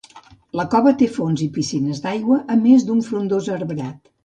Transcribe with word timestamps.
La 0.59 0.63
cova 0.75 0.93
té 1.01 1.09
fonts 1.17 1.43
i 1.47 1.51
piscines 1.59 2.03
d'aigua, 2.07 2.41
a 2.55 2.59
més 2.65 2.89
d'un 2.91 3.07
frondós 3.13 3.55
arbrat. 3.61 4.15